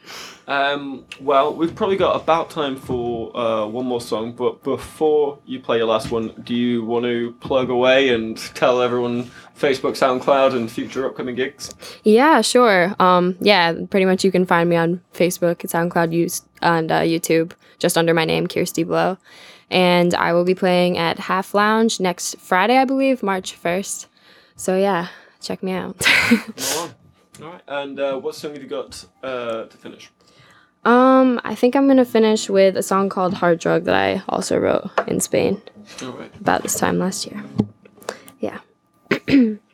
Um, 0.47 1.05
well, 1.19 1.55
we've 1.55 1.73
probably 1.73 1.97
got 1.97 2.21
about 2.21 2.49
time 2.49 2.75
for 2.75 3.35
uh, 3.35 3.65
one 3.65 3.85
more 3.85 4.01
song, 4.01 4.33
but 4.33 4.63
before 4.63 5.39
you 5.45 5.59
play 5.59 5.77
your 5.77 5.87
last 5.87 6.11
one, 6.11 6.33
do 6.43 6.53
you 6.53 6.83
want 6.85 7.05
to 7.05 7.33
plug 7.39 7.69
away 7.69 8.09
and 8.09 8.37
tell 8.53 8.81
everyone 8.81 9.31
Facebook, 9.57 9.93
SoundCloud, 9.93 10.55
and 10.55 10.71
future 10.71 11.05
upcoming 11.05 11.35
gigs? 11.35 11.73
Yeah, 12.03 12.41
sure. 12.41 12.93
Um, 12.99 13.35
yeah, 13.39 13.73
pretty 13.89 14.05
much 14.05 14.23
you 14.23 14.31
can 14.31 14.45
find 14.45 14.69
me 14.69 14.75
on 14.75 15.01
Facebook, 15.13 15.57
SoundCloud, 15.57 16.43
and 16.61 16.91
uh, 16.91 17.01
YouTube, 17.01 17.53
just 17.79 17.97
under 17.97 18.13
my 18.13 18.25
name, 18.25 18.47
Kirsty 18.47 18.83
Blow. 18.83 19.17
And 19.71 20.13
I 20.13 20.33
will 20.33 20.45
be 20.45 20.53
playing 20.55 20.97
at 20.99 21.17
Half 21.17 21.55
Lounge 21.55 21.99
next 21.99 22.37
Friday, 22.39 22.77
I 22.77 22.85
believe, 22.85 23.23
March 23.23 23.59
1st. 23.61 24.05
So 24.55 24.77
yeah, 24.77 25.07
check 25.41 25.63
me 25.63 25.71
out. 25.71 25.95
All 26.31 26.85
right. 26.85 26.93
All 27.41 27.49
right. 27.49 27.61
And 27.67 27.99
uh, 27.99 28.17
what 28.19 28.35
song 28.35 28.53
have 28.53 28.61
you 28.61 28.69
got 28.69 29.03
uh, 29.23 29.65
to 29.65 29.77
finish? 29.77 30.11
Um, 30.85 31.41
I 31.43 31.55
think 31.55 31.75
I'm 31.75 31.87
gonna 31.87 32.05
finish 32.05 32.49
with 32.49 32.77
a 32.77 32.83
song 32.83 33.09
called 33.09 33.33
Hard 33.33 33.59
Drug 33.59 33.85
that 33.85 33.95
I 33.95 34.23
also 34.29 34.57
wrote 34.59 34.89
in 35.07 35.19
Spain 35.19 35.61
right. 36.01 36.31
about 36.39 36.63
this 36.63 36.75
time 36.75 36.99
last 36.99 37.25
year. 37.25 37.43
Yeah. 38.39 38.59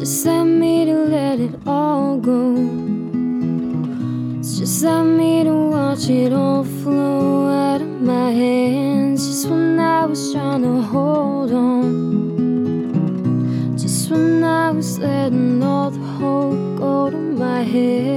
just 0.00 0.24
like 0.24 0.46
me 0.46 0.86
to 0.86 0.94
let 0.94 1.38
it 1.38 1.54
all 1.66 2.16
go. 2.16 2.54
It's 4.38 4.58
just 4.58 4.82
like 4.82 5.04
me 5.04 5.44
to 5.44 5.52
watch 5.70 6.08
it 6.08 6.32
all 6.32 6.64
flow 6.64 7.46
out 7.46 7.82
of 7.82 8.00
my 8.00 8.30
hands. 8.30 9.26
Just 9.26 9.50
when 9.50 9.78
I 9.78 10.06
was 10.06 10.32
trying 10.32 10.62
to 10.62 10.80
hold 10.80 11.52
on. 11.52 12.96
Just 13.76 14.10
when 14.10 14.42
I 14.42 14.70
was 14.70 14.98
letting 14.98 15.62
all 15.62 15.90
the 15.90 16.00
hope 16.00 16.78
go 16.78 17.10
to 17.10 17.18
my 17.18 17.62
head 17.62 18.09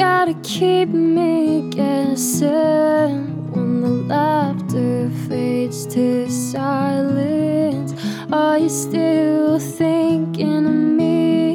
gotta 0.00 0.32
keep 0.42 0.88
me 0.88 1.68
guessing 1.68 3.52
when 3.52 3.82
the 3.82 3.88
laughter 4.08 5.10
fades 5.28 5.84
to 5.84 6.26
silence? 6.30 7.92
Are 8.32 8.56
you 8.56 8.70
still 8.70 9.58
thinking 9.58 10.64
of 10.64 10.72
me? 10.72 11.50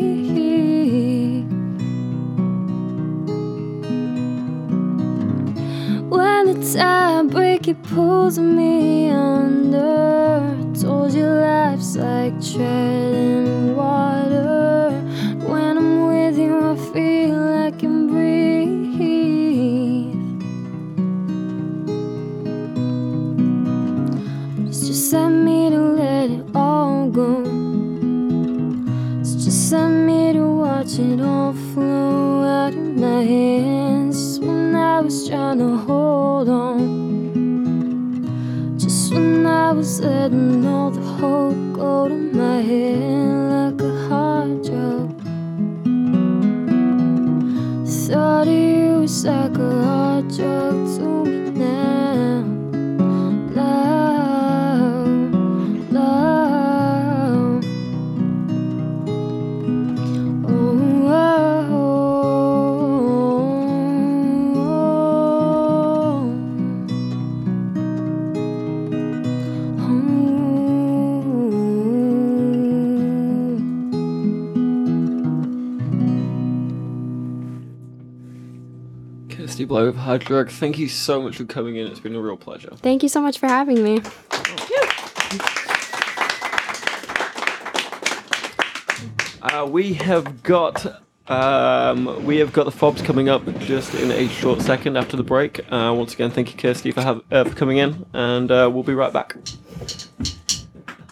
When 6.07 6.45
the 6.45 6.59
tiebreak 6.59 7.67
it 7.67 7.81
pulls 7.81 8.37
me 8.37 9.09
under, 9.09 10.55
told 10.79 11.15
you 11.15 11.25
life's 11.25 11.95
like 11.95 12.33
treading 12.39 13.14
drug 50.21 50.97
to 50.97 51.25
me 51.25 51.44
Kirsty 79.65 79.67
Blow 79.67 79.87
of 79.87 79.95
Hard 79.95 80.23
Drug, 80.23 80.51
thank 80.51 80.77
you 80.77 80.87
so 80.87 81.21
much 81.21 81.37
for 81.37 81.45
coming 81.45 81.75
in. 81.75 81.87
It's 81.87 81.99
been 81.99 82.15
a 82.15 82.21
real 82.21 82.37
pleasure. 82.37 82.69
Thank 82.77 83.01
you 83.01 83.09
so 83.09 83.19
much 83.19 83.39
for 83.39 83.47
having 83.47 83.83
me. 83.83 84.01
Uh, 89.41 89.65
we 89.65 89.93
have 89.93 90.43
got 90.43 91.01
um, 91.27 92.23
we 92.25 92.37
have 92.37 92.53
got 92.53 92.65
the 92.65 92.71
fobs 92.71 93.01
coming 93.01 93.29
up 93.29 93.43
just 93.59 93.95
in 93.95 94.11
a 94.11 94.27
short 94.27 94.61
second 94.61 94.97
after 94.97 95.17
the 95.17 95.23
break. 95.23 95.59
Uh, 95.71 95.93
once 95.97 96.13
again, 96.13 96.29
thank 96.29 96.51
you, 96.51 96.59
Kirsty, 96.59 96.91
for 96.91 97.01
have, 97.01 97.21
uh, 97.31 97.43
for 97.45 97.55
coming 97.55 97.77
in, 97.77 98.05
and 98.13 98.51
uh, 98.51 98.69
we'll 98.71 98.83
be 98.83 98.93
right 98.93 99.13
back. 99.13 99.35